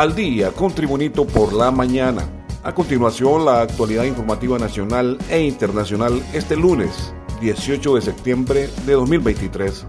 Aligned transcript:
Al 0.00 0.14
día 0.14 0.50
con 0.52 0.72
Tribunito 0.72 1.26
por 1.26 1.52
la 1.52 1.70
mañana. 1.70 2.26
A 2.62 2.74
continuación, 2.74 3.44
la 3.44 3.60
actualidad 3.60 4.04
informativa 4.04 4.58
nacional 4.58 5.18
e 5.28 5.42
internacional 5.42 6.22
este 6.32 6.56
lunes, 6.56 7.12
18 7.42 7.96
de 7.96 8.00
septiembre 8.00 8.70
de 8.86 8.94
2023. 8.94 9.86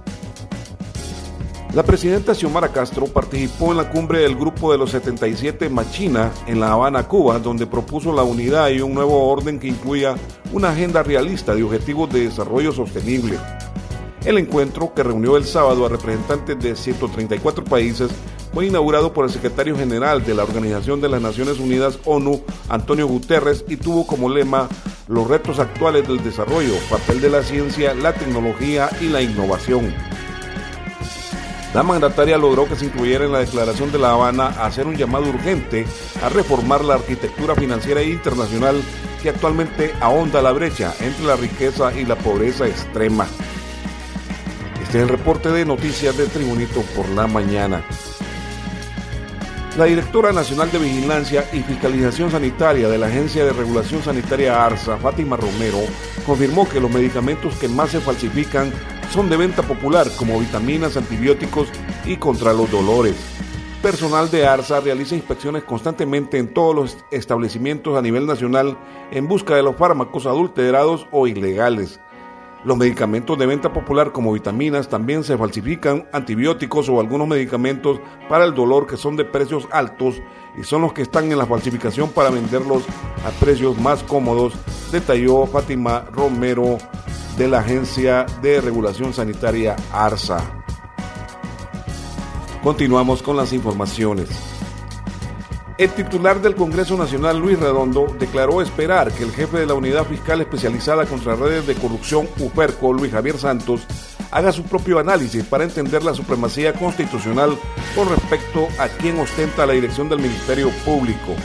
La 1.74 1.84
presidenta 1.84 2.36
Xiomara 2.36 2.74
Castro 2.74 3.06
participó 3.06 3.72
en 3.72 3.78
la 3.78 3.90
cumbre 3.90 4.20
del 4.20 4.36
Grupo 4.36 4.74
de 4.74 4.80
los 4.80 4.92
77 4.92 5.70
Machina 5.70 6.30
en 6.46 6.60
La 6.60 6.74
Habana, 6.74 7.08
Cuba, 7.08 7.40
donde 7.40 7.66
propuso 7.66 8.12
la 8.12 8.24
unidad 8.24 8.68
y 8.68 8.82
un 8.82 8.94
nuevo 8.94 9.30
orden 9.30 9.62
que 9.62 9.70
incluya 9.70 10.16
una 10.52 10.72
agenda 10.72 11.04
realista 11.04 11.56
de 11.56 11.64
objetivos 11.64 12.12
de 12.12 12.26
desarrollo 12.26 12.74
sostenible. 12.74 13.40
El 14.26 14.38
encuentro, 14.38 14.94
que 14.94 15.04
reunió 15.04 15.38
el 15.38 15.46
sábado 15.46 15.86
a 15.86 15.90
representantes 15.90 16.60
de 16.60 16.76
134 16.76 17.64
países, 17.64 18.12
fue 18.54 18.68
inaugurado 18.68 19.14
por 19.14 19.26
el 19.26 19.32
secretario 19.32 19.76
general 19.78 20.24
de 20.26 20.34
la 20.34 20.44
Organización 20.44 21.02
de 21.02 21.10
las 21.10 21.22
Naciones 21.22 21.60
Unidas, 21.60 22.00
ONU, 22.06 22.42
Antonio 22.70 23.08
Guterres, 23.08 23.64
y 23.68 23.78
tuvo 23.78 24.06
como 24.06 24.30
lema 24.30 24.68
los 25.08 25.28
retos 25.28 25.60
actuales 25.60 26.08
del 26.08 26.24
desarrollo, 26.24 26.74
papel 26.90 27.22
de 27.22 27.30
la 27.30 27.44
ciencia, 27.44 27.94
la 27.94 28.14
tecnología 28.14 28.90
y 29.00 29.08
la 29.08 29.22
innovación. 29.22 29.94
La 31.74 31.84
mandataria 31.84 32.38
logró 32.38 32.68
que 32.68 32.76
se 32.76 32.86
incluyera 32.86 33.24
en 33.24 33.32
la 33.32 33.40
declaración 33.40 33.94
de 33.94 34.00
La 34.00 34.12
Habana 34.12 34.48
a 34.48 34.66
hacer 34.66 34.88
un 34.88 34.98
llamado 34.98 35.30
urgente 35.30 35.86
a 36.22 36.28
reformar 36.28 36.84
la 36.84 36.96
arquitectura 36.96 37.56
financiera 37.56 38.04
internacional 38.04 38.82
que 39.24 39.30
actualmente 39.30 39.94
ahonda 40.02 40.42
la 40.42 40.52
brecha 40.52 40.94
entre 41.00 41.26
la 41.26 41.38
riqueza 41.38 41.98
y 41.98 42.04
la 42.04 42.18
pobreza 42.18 42.68
extrema. 42.68 43.26
Este 44.84 44.98
es 44.98 45.04
el 45.04 45.10
reporte 45.10 45.50
de 45.50 45.64
noticias 45.64 46.18
de 46.18 46.26
Tribunito 46.28 46.82
por 46.94 47.08
la 47.10 47.26
mañana. 47.26 47.86
La 49.78 49.86
directora 49.86 50.34
nacional 50.34 50.70
de 50.70 50.80
Vigilancia 50.80 51.46
y 51.54 51.62
Fiscalización 51.62 52.30
Sanitaria 52.30 52.90
de 52.90 52.98
la 52.98 53.08
Agencia 53.08 53.46
de 53.46 53.54
Regulación 53.54 54.04
Sanitaria 54.04 54.66
ARSA, 54.66 54.98
Fátima 54.98 55.38
Romero, 55.38 55.80
confirmó 56.26 56.68
que 56.68 56.82
los 56.82 56.92
medicamentos 56.92 57.56
que 57.56 57.70
más 57.70 57.92
se 57.92 58.02
falsifican 58.02 58.74
son 59.12 59.30
de 59.30 59.38
venta 59.38 59.64
popular 59.64 60.08
como 60.18 60.38
vitaminas, 60.42 60.98
antibióticos 60.98 61.70
y 62.06 62.18
contra 62.18 62.52
los 62.52 62.70
dolores. 62.70 63.16
Personal 63.82 64.30
de 64.30 64.46
ARSA 64.46 64.82
realiza 64.82 65.16
inspecciones 65.16 65.64
constantemente 65.64 66.38
en 66.38 66.54
todos 66.54 66.76
los 66.76 66.98
establecimientos 67.10 67.98
a 67.98 68.02
nivel 68.02 68.28
nacional 68.28 68.78
en 69.12 69.30
busca 69.30 69.56
de 69.56 69.64
los 69.64 69.78
fármacos 69.78 70.26
adulterados 70.26 71.08
o 71.12 71.28
ilegales. 71.28 72.02
Los 72.64 72.78
medicamentos 72.78 73.40
de 73.40 73.48
venta 73.48 73.74
popular 73.74 74.12
como 74.12 74.34
vitaminas 74.34 74.88
también 74.88 75.24
se 75.24 75.36
falsifican, 75.36 76.08
antibióticos 76.14 76.90
o 76.90 77.00
algunos 77.00 77.28
medicamentos 77.28 78.00
para 78.30 78.46
el 78.46 78.54
dolor 78.54 78.86
que 78.86 78.98
son 78.98 79.16
de 79.16 79.26
precios 79.26 79.68
altos 79.72 80.22
y 80.56 80.64
son 80.64 80.84
los 80.84 80.94
que 80.94 81.02
están 81.02 81.32
en 81.32 81.40
la 81.40 81.48
falsificación 81.48 82.12
para 82.12 82.30
venderlos 82.30 82.84
a 83.26 83.32
precios 83.40 83.80
más 83.80 84.04
cómodos, 84.04 84.54
detalló 84.92 85.48
Fátima 85.48 86.06
Romero 86.12 86.78
de 87.38 87.48
la 87.48 87.60
Agencia 87.60 88.28
de 88.44 88.62
Regulación 88.62 89.12
Sanitaria 89.12 89.76
ARSA. 89.92 90.64
Continuamos 92.62 93.24
con 93.24 93.38
las 93.38 93.54
informaciones. 93.54 94.51
El 95.82 95.90
titular 95.94 96.40
del 96.40 96.54
Congreso 96.54 96.96
Nacional, 96.96 97.40
Luis 97.40 97.60
Redondo, 97.60 98.06
declaró 98.20 98.62
esperar 98.62 99.12
que 99.12 99.24
el 99.24 99.32
jefe 99.32 99.58
de 99.58 99.66
la 99.66 99.74
Unidad 99.74 100.06
Fiscal 100.06 100.40
Especializada 100.40 101.08
contra 101.08 101.36
Redes 101.36 101.66
de 101.66 101.74
Corrupción, 101.74 102.30
UFERCO, 102.38 102.94
Luis 102.94 103.12
Javier 103.12 103.40
Santos, 103.40 103.82
haga 104.30 104.52
su 104.52 104.62
propio 104.62 105.00
análisis 105.00 105.44
para 105.44 105.64
entender 105.64 106.04
la 106.04 106.14
supremacía 106.14 106.74
constitucional 106.74 107.58
con 107.96 108.08
respecto 108.10 108.68
a 108.78 108.90
quién 108.90 109.18
ostenta 109.20 109.66
la 109.66 109.74
dirección 109.74 110.08
del 110.08 110.20
Ministerio 110.20 110.70
Público. 110.86 111.36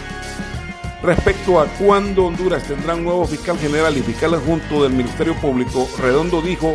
Respecto 1.03 1.58
a 1.58 1.64
cuándo 1.78 2.26
Honduras 2.26 2.64
tendrá 2.64 2.94
un 2.94 3.04
nuevo 3.04 3.24
fiscal 3.24 3.56
general 3.58 3.97
y 3.97 4.03
fiscal 4.03 4.34
adjunto 4.34 4.82
del 4.82 4.92
Ministerio 4.92 5.34
Público, 5.36 5.88
Redondo 5.98 6.42
dijo 6.42 6.74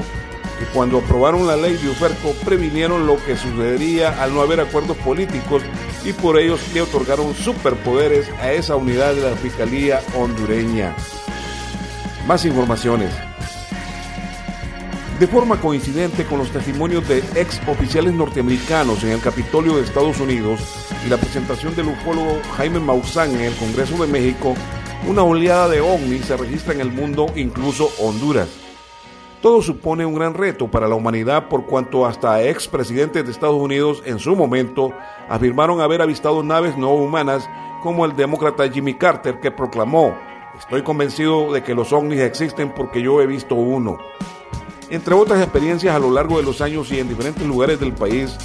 cuando 0.73 0.99
aprobaron 0.99 1.47
la 1.47 1.55
ley 1.55 1.75
de 1.77 1.89
UFERCO 1.89 2.33
previnieron 2.45 3.07
lo 3.07 3.17
que 3.23 3.38
sucedería 3.38 4.22
al 4.22 4.33
no 4.33 4.41
haber 4.41 4.59
acuerdos 4.59 4.97
políticos 4.97 5.63
y 6.03 6.13
por 6.13 6.39
ellos 6.39 6.59
le 6.73 6.81
otorgaron 6.81 7.33
superpoderes 7.35 8.29
a 8.41 8.51
esa 8.51 8.75
unidad 8.75 9.13
de 9.13 9.29
la 9.29 9.35
Fiscalía 9.35 10.01
hondureña. 10.16 10.95
Más 12.27 12.45
informaciones. 12.45 13.11
De 15.19 15.27
forma 15.27 15.61
coincidente 15.61 16.25
con 16.25 16.39
los 16.39 16.49
testimonios 16.49 17.07
de 17.07 17.19
ex 17.35 17.61
oficiales 17.67 18.13
norteamericanos 18.13 19.03
en 19.03 19.11
el 19.11 19.22
Capitolio 19.22 19.75
de 19.75 19.83
Estados 19.83 20.19
Unidos 20.19 20.61
y 21.05 21.09
la 21.09 21.17
presentación 21.17 21.75
del 21.75 21.89
ufólogo 21.89 22.39
Jaime 22.57 22.79
Maussan 22.79 23.31
en 23.35 23.41
el 23.41 23.55
Congreso 23.55 24.03
de 24.03 24.11
México, 24.11 24.55
una 25.07 25.23
oleada 25.23 25.67
de 25.69 25.81
ovnis 25.81 26.25
se 26.25 26.38
registra 26.38 26.73
en 26.73 26.81
el 26.81 26.91
mundo, 26.91 27.28
incluso 27.35 27.91
Honduras. 27.99 28.60
Todo 29.41 29.63
supone 29.63 30.06
un 30.06 30.13
gran 30.13 30.35
reto 30.35 30.68
para 30.68 30.88
la 30.88 30.94
humanidad 30.94 31.47
por 31.50 31.66
cuanto 31.66 32.06
hasta 32.06 32.44
expresidentes 32.44 33.25
de 33.25 33.31
Estados 33.31 33.56
Unidos 33.56 34.03
en 34.06 34.19
su 34.19 34.35
momento 34.35 34.91
afirmaron 35.29 35.81
haber 35.81 36.03
avistado 36.03 36.44
naves 36.44 36.78
no 36.78 36.91
humanas 36.91 37.50
como 37.81 38.06
el 38.06 38.16
demócrata 38.16 38.69
Jimmy 38.69 38.94
Carter 38.94 39.40
que 39.40 39.50
proclamó, 39.50 40.13
estoy 40.59 40.84
convencido 40.84 41.52
de 41.52 41.63
que 41.63 41.74
los 41.74 41.91
ovnis 41.91 42.19
existen 42.19 42.72
porque 42.72 43.02
yo 43.02 43.19
he 43.19 43.25
visto 43.25 43.56
uno. 43.56 43.97
Entre 44.91 45.16
otras 45.16 45.41
experiencias 45.41 45.96
a 45.96 46.00
lo 46.00 46.12
largo 46.12 46.38
de 46.38 46.44
los 46.44 46.62
años 46.62 46.91
y 46.91 47.00
en 47.00 47.09
diferentes 47.09 47.47
lugares 47.47 47.79
del 47.79 47.94
país, 47.94 48.38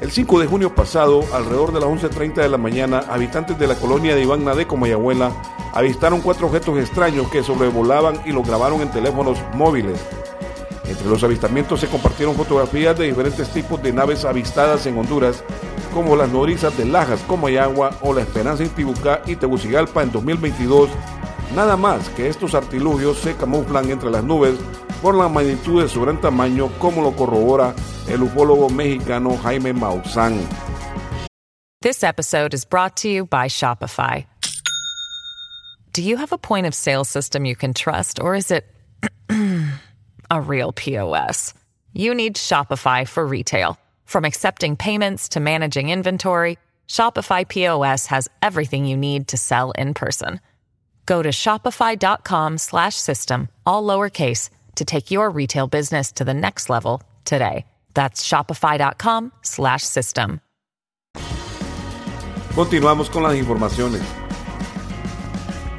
el 0.00 0.10
5 0.10 0.40
de 0.40 0.46
junio 0.46 0.74
pasado, 0.74 1.24
alrededor 1.32 1.72
de 1.72 1.80
las 1.80 1.88
11.30 1.88 2.34
de 2.34 2.48
la 2.50 2.58
mañana, 2.58 3.04
habitantes 3.08 3.58
de 3.58 3.66
la 3.66 3.76
colonia 3.76 4.14
de 4.14 4.22
Iván 4.22 4.44
Nadeco, 4.44 4.76
Mayabuela, 4.76 5.32
avistaron 5.72 6.20
cuatro 6.20 6.48
objetos 6.48 6.78
extraños 6.78 7.28
que 7.30 7.42
sobrevolaban 7.42 8.20
y 8.26 8.32
los 8.32 8.46
grabaron 8.46 8.82
en 8.82 8.90
teléfonos 8.90 9.38
móviles. 9.54 9.98
Entre 10.86 11.08
los 11.08 11.22
avistamientos 11.24 11.80
se 11.80 11.88
compartieron 11.88 12.34
fotografías 12.34 12.98
de 12.98 13.06
diferentes 13.06 13.48
tipos 13.50 13.82
de 13.82 13.92
naves 13.92 14.24
avistadas 14.24 14.86
en 14.86 14.98
Honduras, 14.98 15.42
como 15.92 16.16
las 16.16 16.30
nodrizas 16.30 16.76
de 16.76 16.84
Lajas, 16.84 17.20
Comayagua 17.22 17.96
o 18.02 18.12
la 18.12 18.22
Esperanza 18.22 18.64
Intibucá 18.64 19.22
y 19.26 19.36
Tegucigalpa 19.36 20.02
en 20.02 20.12
2022. 20.12 20.90
Nada 21.54 21.76
más 21.76 22.08
que 22.10 22.28
estos 22.28 22.54
artilugios 22.54 23.18
se 23.18 23.36
camuflan 23.36 23.90
entre 23.90 24.10
las 24.10 24.24
nubes 24.24 24.56
por 25.00 25.14
la 25.14 25.28
magnitud 25.28 25.82
de 25.82 25.88
su 25.88 26.00
gran 26.02 26.20
tamaño, 26.20 26.68
como 26.78 27.02
lo 27.02 27.12
corrobora 27.12 27.74
el 28.08 28.22
ufólogo 28.22 28.68
mexicano 28.68 29.36
Jaime 29.42 29.72
Maussan. 29.72 30.40
This 31.80 32.02
episode 32.02 32.54
is 32.54 32.64
brought 32.64 32.96
to 33.02 33.08
you 33.08 33.26
by 33.26 33.46
Shopify. 33.46 34.24
Do 35.92 36.02
you 36.02 36.16
have 36.16 36.32
a 36.32 36.38
point 36.38 36.66
of 36.66 36.74
sale 36.74 37.04
system 37.04 37.44
you 37.44 37.54
can 37.54 37.72
trust, 37.72 38.18
or 38.20 38.34
is 38.34 38.50
it 38.50 38.64
a 40.30 40.40
real 40.40 40.72
POS? 40.72 41.54
You 41.92 42.14
need 42.14 42.36
Shopify 42.36 43.06
for 43.06 43.26
retail. 43.26 43.78
From 44.04 44.24
accepting 44.24 44.76
payments 44.76 45.30
to 45.30 45.40
managing 45.40 45.90
inventory, 45.90 46.58
Shopify 46.88 47.46
POS 47.48 48.06
has 48.06 48.28
everything 48.42 48.86
you 48.86 48.96
need 48.96 49.28
to 49.28 49.36
sell 49.36 49.72
in 49.72 49.94
person. 49.94 50.40
Go 51.06 51.22
to 51.22 51.28
shopify.com 51.30 52.58
slash 52.58 52.96
system, 52.96 53.48
all 53.66 53.84
lowercase, 53.84 54.50
to 54.76 54.84
take 54.84 55.10
your 55.10 55.30
retail 55.30 55.66
business 55.66 56.12
to 56.12 56.24
the 56.24 56.34
next 56.34 56.68
level 56.70 57.02
today. 57.24 57.64
That's 57.94 58.26
shopify.com 58.26 59.32
slash 59.42 59.82
system. 59.82 60.40
Continuamos 62.54 63.10
con 63.10 63.24
las 63.24 63.34
informaciones. 63.34 64.23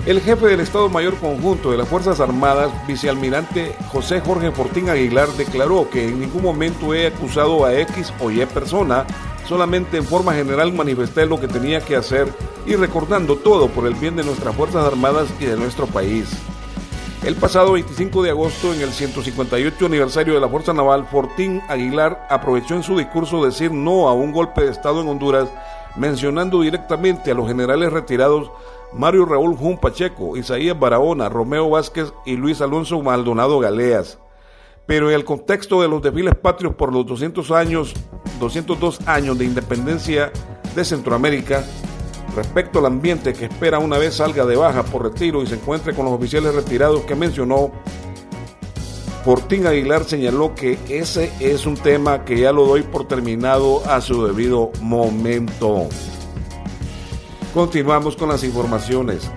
El 0.05 0.21
jefe 0.21 0.45
del 0.45 0.59
Estado 0.59 0.87
Mayor 0.87 1.15
Conjunto 1.15 1.71
de 1.71 1.77
las 1.77 1.87
Fuerzas 1.87 2.19
Armadas, 2.19 2.71
vicealmirante 2.87 3.75
José 3.91 4.21
Jorge 4.21 4.51
Fortín 4.51 4.87
Aguilar, 4.87 5.27
declaró 5.29 5.89
que 5.89 6.07
en 6.07 6.19
ningún 6.19 6.43
momento 6.43 6.93
he 6.93 7.07
acusado 7.07 7.65
a 7.65 7.73
X 7.73 8.13
o 8.19 8.29
Y 8.29 8.45
persona, 8.45 9.07
solamente 9.47 9.97
en 9.97 10.05
forma 10.05 10.35
general 10.35 10.73
manifesté 10.73 11.25
lo 11.25 11.39
que 11.39 11.47
tenía 11.47 11.81
que 11.81 11.95
hacer 11.95 12.31
y 12.67 12.75
recordando 12.75 13.37
todo 13.37 13.67
por 13.67 13.87
el 13.87 13.95
bien 13.95 14.15
de 14.15 14.23
nuestras 14.23 14.55
Fuerzas 14.55 14.85
Armadas 14.85 15.27
y 15.39 15.45
de 15.45 15.57
nuestro 15.57 15.87
país. 15.87 16.29
El 17.23 17.33
pasado 17.33 17.71
25 17.71 18.21
de 18.21 18.29
agosto, 18.29 18.75
en 18.75 18.81
el 18.81 18.91
158 18.91 19.87
aniversario 19.87 20.35
de 20.35 20.39
la 20.39 20.47
Fuerza 20.47 20.71
Naval, 20.71 21.07
Fortín 21.07 21.63
Aguilar 21.67 22.27
aprovechó 22.29 22.75
en 22.75 22.83
su 22.83 22.95
discurso 22.95 23.43
decir 23.43 23.71
no 23.71 24.07
a 24.07 24.13
un 24.13 24.31
golpe 24.31 24.65
de 24.65 24.71
Estado 24.71 25.01
en 25.01 25.07
Honduras, 25.07 25.49
mencionando 25.97 26.61
directamente 26.61 27.31
a 27.31 27.33
los 27.33 27.47
generales 27.47 27.91
retirados 27.91 28.51
Mario 28.93 29.25
Raúl 29.25 29.57
Jun 29.57 29.77
Pacheco, 29.77 30.37
Isaías 30.37 30.79
Barahona, 30.79 31.27
Romeo 31.27 31.69
Vázquez 31.69 32.13
y 32.25 32.35
Luis 32.37 32.61
Alonso 32.61 33.01
Maldonado 33.01 33.59
Galeas. 33.59 34.19
Pero 34.85 35.09
en 35.09 35.15
el 35.15 35.25
contexto 35.25 35.81
de 35.81 35.87
los 35.87 36.01
desfiles 36.01 36.35
patrios 36.35 36.75
por 36.75 36.93
los 36.93 37.05
200 37.05 37.51
años, 37.51 37.93
202 38.39 39.07
años 39.07 39.37
de 39.37 39.45
independencia 39.45 40.31
de 40.75 40.85
Centroamérica, 40.85 41.65
respecto 42.35 42.79
al 42.79 42.85
ambiente 42.85 43.33
que 43.33 43.45
espera 43.45 43.79
una 43.79 43.97
vez 43.97 44.15
salga 44.15 44.45
de 44.45 44.55
baja 44.55 44.83
por 44.83 45.03
retiro 45.03 45.41
y 45.41 45.47
se 45.47 45.55
encuentre 45.55 45.93
con 45.93 46.05
los 46.05 46.13
oficiales 46.13 46.53
retirados 46.53 47.01
que 47.01 47.15
mencionó, 47.15 47.71
Fortín 49.25 49.65
Aguilar 49.65 50.03
señaló 50.03 50.53
que 50.53 50.77
ese 50.87 51.31
es 51.39 51.65
un 51.65 51.73
tema 51.73 52.23
que 52.25 52.37
ya 52.37 52.51
lo 52.51 52.67
doy 52.67 52.83
por 52.83 53.07
terminado 53.07 53.81
a 53.89 53.99
su 53.99 54.23
debido 54.23 54.69
momento. 54.81 55.89
Continuamos 57.51 58.15
con 58.15 58.29
las 58.29 58.43
informaciones. 58.43 59.31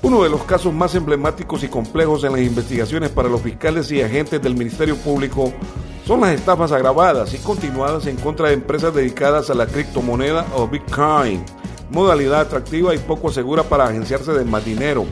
Uno 0.00 0.22
de 0.22 0.30
los 0.30 0.42
casos 0.44 0.72
más 0.72 0.94
emblemáticos 0.94 1.64
y 1.64 1.68
complejos 1.68 2.24
en 2.24 2.32
las 2.32 2.40
investigaciones 2.40 3.10
para 3.10 3.28
los 3.28 3.42
fiscales 3.42 3.92
y 3.92 4.00
agentes 4.00 4.40
del 4.40 4.56
Ministerio 4.56 4.96
Público 4.96 5.52
son 6.06 6.22
las 6.22 6.30
estafas 6.30 6.72
agravadas 6.72 7.34
y 7.34 7.38
continuadas 7.38 8.06
en 8.06 8.16
contra 8.16 8.48
de 8.48 8.54
empresas 8.54 8.94
dedicadas 8.94 9.50
a 9.50 9.54
la 9.54 9.66
criptomoneda 9.66 10.46
o 10.54 10.66
Bitcoin, 10.66 11.44
modalidad 11.90 12.40
atractiva 12.40 12.94
y 12.94 12.98
poco 12.98 13.30
segura 13.30 13.64
para 13.64 13.84
agenciarse 13.84 14.32
de 14.32 14.46
más 14.46 14.64
dinero. 14.64 15.04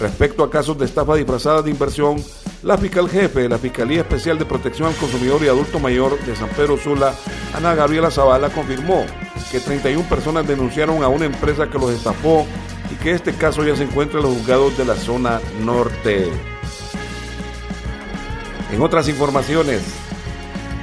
Respecto 0.00 0.42
a 0.42 0.50
casos 0.50 0.78
de 0.78 0.86
estafa 0.86 1.14
disfrazada 1.14 1.60
de 1.60 1.70
inversión, 1.70 2.16
la 2.64 2.78
fiscal 2.78 3.10
jefe 3.10 3.42
de 3.42 3.48
la 3.50 3.58
Fiscalía 3.58 4.00
Especial 4.00 4.38
de 4.38 4.46
Protección 4.46 4.88
al 4.88 4.96
Consumidor 4.96 5.42
y 5.42 5.48
Adulto 5.48 5.78
Mayor 5.78 6.18
de 6.24 6.34
San 6.34 6.48
Pedro 6.48 6.78
Sula, 6.78 7.14
Ana 7.52 7.74
Gabriela 7.74 8.10
Zavala, 8.10 8.48
confirmó 8.48 9.04
que 9.52 9.60
31 9.60 10.08
personas 10.08 10.48
denunciaron 10.48 11.02
a 11.02 11.08
una 11.08 11.26
empresa 11.26 11.68
que 11.68 11.78
los 11.78 11.90
estafó 11.90 12.46
y 12.90 12.94
que 13.02 13.12
este 13.12 13.34
caso 13.34 13.64
ya 13.64 13.76
se 13.76 13.84
encuentra 13.84 14.18
en 14.18 14.24
los 14.24 14.34
juzgados 14.34 14.78
de 14.78 14.86
la 14.86 14.96
zona 14.96 15.40
norte. 15.60 16.30
En 18.72 18.80
otras 18.80 19.08
informaciones, 19.08 19.82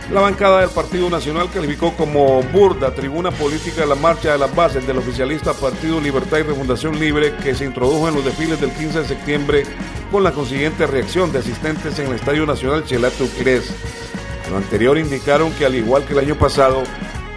la 0.10 0.22
bancada 0.22 0.62
del 0.62 0.70
Partido 0.70 1.10
Nacional 1.10 1.50
calificó 1.54 1.94
como 1.94 2.42
burda 2.44 2.94
tribuna 2.94 3.32
política 3.32 3.86
la 3.86 3.96
marcha 3.96 4.34
de 4.34 4.40
las 4.40 4.54
bases 4.54 4.86
del 4.86 4.98
oficialista 4.98 5.54
Partido 5.54 6.02
Libertad 6.02 6.40
y 6.40 6.44
Refundación 6.44 7.00
Libre 7.00 7.34
que 7.38 7.56
se 7.56 7.66
introdujo 7.66 8.10
en 8.10 8.16
los 8.16 8.26
desfiles 8.26 8.60
del 8.60 8.72
15 8.72 9.00
de 9.02 9.08
septiembre 9.08 9.64
con 10.12 10.24
la 10.24 10.34
consiguiente 10.34 10.86
reacción 10.86 11.32
de 11.32 11.40
asistentes 11.40 11.98
en 12.00 12.08
el 12.08 12.16
Estadio 12.16 12.46
Nacional 12.46 12.84
Chelato 12.84 13.26
Quirés. 13.38 13.74
Lo 14.50 14.58
anterior 14.58 14.98
indicaron 14.98 15.54
que 15.54 15.66
al 15.66 15.76
igual 15.76 16.04
que 16.04 16.12
el 16.12 16.20
año 16.20 16.36
pasado, 16.36 16.84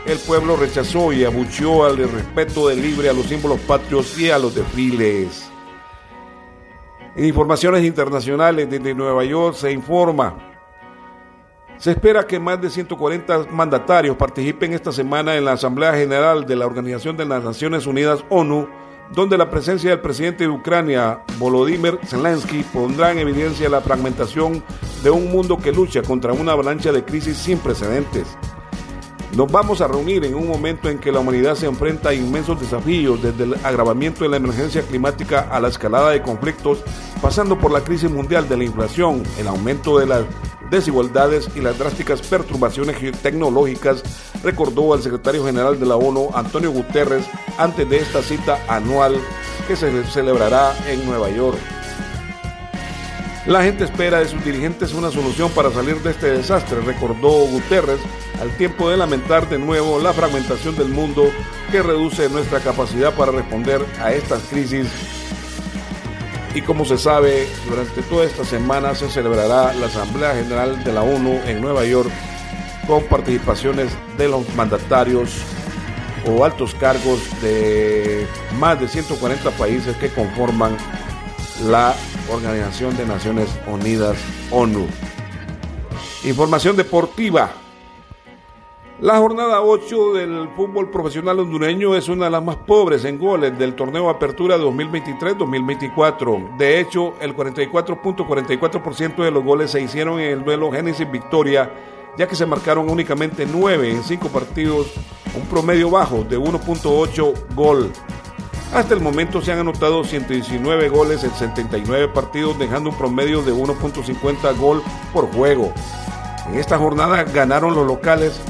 el 0.06 0.18
pueblo 0.18 0.56
rechazó 0.56 1.12
y 1.12 1.24
abucheó 1.24 1.84
al 1.84 1.96
respeto 1.96 2.68
del 2.68 2.82
libre 2.82 3.08
a 3.08 3.12
los 3.12 3.26
símbolos 3.26 3.60
patrios 3.60 4.18
y 4.18 4.30
a 4.30 4.38
los 4.38 4.54
desfiles. 4.54 5.48
En 7.14 7.24
informaciones 7.24 7.84
internacionales 7.84 8.68
desde 8.68 8.94
Nueva 8.94 9.24
York 9.24 9.54
se 9.54 9.70
informa. 9.70 10.53
Se 11.78 11.90
espera 11.90 12.26
que 12.26 12.38
más 12.38 12.60
de 12.60 12.70
140 12.70 13.46
mandatarios 13.50 14.16
participen 14.16 14.72
esta 14.72 14.92
semana 14.92 15.36
en 15.36 15.44
la 15.44 15.52
Asamblea 15.52 15.92
General 15.94 16.46
de 16.46 16.56
la 16.56 16.66
Organización 16.66 17.16
de 17.16 17.26
las 17.26 17.42
Naciones 17.42 17.86
Unidas 17.86 18.24
ONU, 18.30 18.68
donde 19.12 19.36
la 19.36 19.50
presencia 19.50 19.90
del 19.90 20.00
presidente 20.00 20.44
de 20.44 20.50
Ucrania, 20.50 21.20
Volodymyr 21.38 21.98
Zelensky, 22.06 22.62
pondrá 22.62 23.12
en 23.12 23.18
evidencia 23.18 23.68
la 23.68 23.80
fragmentación 23.80 24.62
de 25.02 25.10
un 25.10 25.30
mundo 25.30 25.58
que 25.58 25.72
lucha 25.72 26.00
contra 26.02 26.32
una 26.32 26.52
avalancha 26.52 26.90
de 26.90 27.04
crisis 27.04 27.36
sin 27.36 27.58
precedentes. 27.58 28.26
Nos 29.36 29.50
vamos 29.50 29.80
a 29.80 29.88
reunir 29.88 30.24
en 30.24 30.36
un 30.36 30.46
momento 30.46 30.88
en 30.88 31.00
que 31.00 31.10
la 31.10 31.18
humanidad 31.18 31.56
se 31.56 31.66
enfrenta 31.66 32.10
a 32.10 32.14
inmensos 32.14 32.60
desafíos, 32.60 33.20
desde 33.20 33.44
el 33.44 33.54
agravamiento 33.64 34.22
de 34.22 34.30
la 34.30 34.36
emergencia 34.36 34.82
climática 34.82 35.48
a 35.50 35.58
la 35.58 35.68
escalada 35.68 36.10
de 36.10 36.22
conflictos, 36.22 36.84
pasando 37.20 37.58
por 37.58 37.72
la 37.72 37.80
crisis 37.82 38.08
mundial 38.08 38.48
de 38.48 38.56
la 38.56 38.64
inflación, 38.64 39.24
el 39.36 39.48
aumento 39.48 39.98
de 39.98 40.06
las 40.06 40.24
desigualdades 40.74 41.48
y 41.54 41.60
las 41.60 41.78
drásticas 41.78 42.20
perturbaciones 42.22 42.96
tecnológicas, 43.22 44.02
recordó 44.42 44.94
el 44.94 45.02
secretario 45.02 45.44
general 45.44 45.78
de 45.78 45.86
la 45.86 45.96
ONU, 45.96 46.30
Antonio 46.34 46.70
Guterres, 46.70 47.24
antes 47.58 47.88
de 47.88 47.98
esta 47.98 48.22
cita 48.22 48.58
anual 48.68 49.16
que 49.66 49.76
se 49.76 50.04
celebrará 50.04 50.74
en 50.88 51.04
Nueva 51.06 51.30
York. 51.30 51.58
La 53.46 53.62
gente 53.62 53.84
espera 53.84 54.20
de 54.20 54.28
sus 54.28 54.42
dirigentes 54.42 54.94
una 54.94 55.10
solución 55.10 55.50
para 55.50 55.70
salir 55.70 56.02
de 56.02 56.10
este 56.10 56.30
desastre, 56.30 56.80
recordó 56.80 57.46
Guterres, 57.46 58.00
al 58.40 58.56
tiempo 58.56 58.88
de 58.90 58.96
lamentar 58.96 59.48
de 59.48 59.58
nuevo 59.58 60.00
la 60.00 60.12
fragmentación 60.14 60.76
del 60.76 60.88
mundo 60.88 61.30
que 61.70 61.82
reduce 61.82 62.28
nuestra 62.30 62.60
capacidad 62.60 63.14
para 63.14 63.32
responder 63.32 63.84
a 64.00 64.12
estas 64.12 64.40
crisis. 64.44 65.23
Y 66.54 66.62
como 66.62 66.84
se 66.84 66.96
sabe, 66.98 67.48
durante 67.68 68.02
toda 68.02 68.24
esta 68.24 68.44
semana 68.44 68.94
se 68.94 69.10
celebrará 69.10 69.74
la 69.74 69.86
Asamblea 69.86 70.34
General 70.34 70.84
de 70.84 70.92
la 70.92 71.02
ONU 71.02 71.40
en 71.46 71.60
Nueva 71.60 71.84
York 71.84 72.10
con 72.86 73.02
participaciones 73.04 73.90
de 74.16 74.28
los 74.28 74.48
mandatarios 74.54 75.30
o 76.26 76.44
altos 76.44 76.74
cargos 76.76 77.20
de 77.42 78.26
más 78.58 78.78
de 78.80 78.86
140 78.86 79.50
países 79.52 79.96
que 79.96 80.10
conforman 80.10 80.76
la 81.64 81.94
Organización 82.30 82.96
de 82.96 83.04
Naciones 83.04 83.48
Unidas, 83.66 84.16
ONU. 84.50 84.86
Información 86.24 86.76
deportiva. 86.76 87.50
La 89.00 89.18
jornada 89.18 89.60
8 89.60 90.12
del 90.12 90.48
fútbol 90.54 90.88
profesional 90.88 91.40
hondureño 91.40 91.96
es 91.96 92.08
una 92.08 92.26
de 92.26 92.30
las 92.30 92.44
más 92.44 92.54
pobres 92.54 93.04
en 93.04 93.18
goles 93.18 93.58
del 93.58 93.74
torneo 93.74 94.08
Apertura 94.08 94.56
2023-2024. 94.56 96.56
De 96.56 96.78
hecho, 96.78 97.14
el 97.20 97.34
44.44% 97.34 99.24
de 99.24 99.32
los 99.32 99.42
goles 99.42 99.72
se 99.72 99.80
hicieron 99.80 100.20
en 100.20 100.30
el 100.30 100.44
duelo 100.44 100.70
Génesis 100.70 101.10
Victoria, 101.10 101.72
ya 102.16 102.28
que 102.28 102.36
se 102.36 102.46
marcaron 102.46 102.88
únicamente 102.88 103.48
9 103.50 103.90
en 103.90 104.04
5 104.04 104.28
partidos, 104.28 104.92
un 105.34 105.42
promedio 105.48 105.90
bajo 105.90 106.22
de 106.22 106.38
1.8 106.38 107.54
gol. 107.56 107.90
Hasta 108.72 108.94
el 108.94 109.00
momento 109.00 109.42
se 109.42 109.50
han 109.50 109.58
anotado 109.58 110.04
119 110.04 110.88
goles 110.88 111.24
en 111.24 111.32
79 111.32 112.12
partidos, 112.14 112.56
dejando 112.60 112.90
un 112.90 112.96
promedio 112.96 113.42
de 113.42 113.52
1.50 113.52 114.56
gol 114.56 114.84
por 115.12 115.26
juego. 115.32 115.72
En 116.46 116.60
esta 116.60 116.78
jornada 116.78 117.24
ganaron 117.24 117.74
los 117.74 117.86
locales 117.86 118.40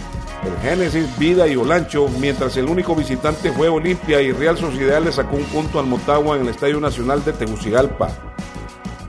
el 0.47 0.57
Génesis, 0.63 1.19
Vida 1.19 1.47
y 1.49 1.57
Olancho, 1.57 2.09
mientras 2.21 2.57
el 2.57 2.67
único 2.67 2.95
visitante 2.95 3.53
fue 3.53 3.69
Olimpia 3.69 4.21
y 4.21 4.33
Real 4.33 4.59
Sociedad 4.59 5.03
le 5.03 5.13
sacó 5.13 5.37
un 5.37 5.45
punto 5.45 5.79
al 5.79 5.87
Motagua 5.87 6.37
en 6.37 6.43
el 6.43 6.49
Estadio 6.49 6.81
Nacional 6.81 7.25
de 7.25 7.33
Tegucigalpa. 7.33 8.09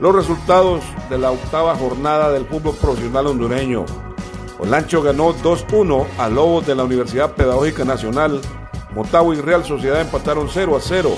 Los 0.00 0.14
resultados 0.14 0.82
de 1.08 1.18
la 1.18 1.30
octava 1.30 1.74
jornada 1.74 2.30
del 2.32 2.46
fútbol 2.46 2.76
profesional 2.76 3.28
hondureño. 3.28 3.84
Olancho 4.58 5.02
ganó 5.02 5.34
2-1 5.34 6.06
a 6.18 6.28
Lobos 6.28 6.66
de 6.66 6.74
la 6.74 6.84
Universidad 6.84 7.32
Pedagógica 7.34 7.84
Nacional 7.84 8.40
Motagua 8.96 9.36
y 9.36 9.40
Real 9.42 9.62
Sociedad 9.62 10.00
empataron 10.00 10.48
0 10.50 10.74
a 10.74 10.80
0. 10.80 11.10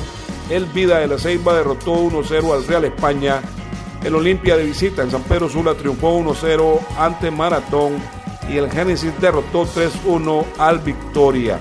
El 0.51 0.67
Vida 0.67 0.99
de 0.99 1.07
la 1.07 1.17
Ceiba 1.17 1.55
derrotó 1.55 1.95
1-0 1.95 2.53
al 2.53 2.67
Real 2.67 2.85
España. 2.85 3.41
El 4.03 4.17
Olimpia 4.17 4.57
de 4.57 4.65
visita 4.65 5.03
en 5.03 5.13
San 5.13 5.23
Pedro 5.23 5.49
Sula 5.49 5.75
triunfó 5.75 6.19
1-0 6.19 6.81
ante 6.99 7.31
Maratón 7.31 8.03
y 8.49 8.57
el 8.57 8.71
Génesis 8.71 9.13
derrotó 9.21 9.67
3-1 9.67 10.45
al 10.59 10.79
Victoria. 10.81 11.59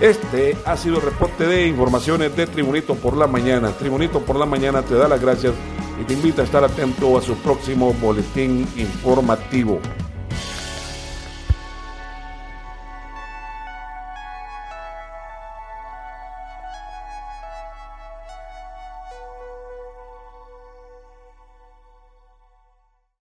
Este 0.00 0.56
ha 0.64 0.76
sido 0.76 0.96
el 0.96 1.02
reporte 1.02 1.46
de 1.46 1.66
informaciones 1.66 2.36
de 2.36 2.46
Tribunito 2.46 2.94
por 2.94 3.16
la 3.16 3.26
Mañana. 3.26 3.72
Tribunito 3.72 4.20
por 4.20 4.36
la 4.36 4.46
Mañana 4.46 4.82
te 4.82 4.94
da 4.94 5.08
las 5.08 5.20
gracias 5.20 5.54
y 6.00 6.04
te 6.04 6.14
invita 6.14 6.42
a 6.42 6.44
estar 6.44 6.62
atento 6.62 7.18
a 7.18 7.22
su 7.22 7.34
próximo 7.36 7.92
boletín 7.94 8.68
informativo. 8.76 9.80